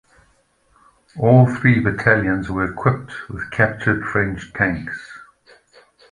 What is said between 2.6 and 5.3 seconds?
equipped with captured French tanks.